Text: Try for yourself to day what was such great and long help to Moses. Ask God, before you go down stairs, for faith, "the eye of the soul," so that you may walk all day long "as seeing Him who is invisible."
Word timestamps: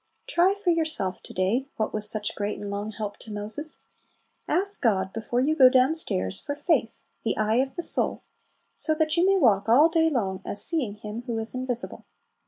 Try 0.25 0.55
for 0.63 0.71
yourself 0.71 1.17
to 1.21 1.31
day 1.31 1.67
what 1.75 1.93
was 1.93 2.09
such 2.09 2.33
great 2.35 2.59
and 2.59 2.71
long 2.71 2.89
help 2.93 3.17
to 3.17 3.31
Moses. 3.31 3.81
Ask 4.47 4.81
God, 4.81 5.13
before 5.13 5.41
you 5.41 5.55
go 5.55 5.69
down 5.69 5.93
stairs, 5.93 6.41
for 6.41 6.55
faith, 6.55 7.01
"the 7.23 7.37
eye 7.37 7.57
of 7.57 7.75
the 7.75 7.83
soul," 7.83 8.23
so 8.75 8.95
that 8.95 9.15
you 9.15 9.23
may 9.27 9.37
walk 9.37 9.69
all 9.69 9.89
day 9.89 10.09
long 10.09 10.41
"as 10.43 10.65
seeing 10.65 10.95
Him 10.95 11.21
who 11.27 11.37
is 11.37 11.53
invisible." 11.53 12.05